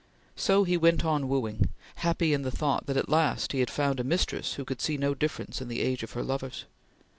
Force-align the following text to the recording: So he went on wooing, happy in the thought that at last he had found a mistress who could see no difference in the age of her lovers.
So 0.35 0.63
he 0.63 0.77
went 0.77 1.05
on 1.05 1.27
wooing, 1.27 1.69
happy 1.97 2.33
in 2.33 2.41
the 2.41 2.49
thought 2.49 2.87
that 2.87 2.97
at 2.97 3.07
last 3.07 3.51
he 3.51 3.59
had 3.59 3.69
found 3.69 3.99
a 3.99 4.03
mistress 4.03 4.53
who 4.55 4.65
could 4.65 4.81
see 4.81 4.97
no 4.97 5.13
difference 5.13 5.61
in 5.61 5.67
the 5.67 5.81
age 5.81 6.01
of 6.01 6.13
her 6.13 6.23
lovers. 6.23 6.65